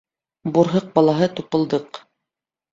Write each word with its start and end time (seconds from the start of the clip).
БУРҺЫҠ 0.55 0.87
БАЛАҺЫ 0.97 1.31
ТУПЫЛДЫҠ 1.53 2.05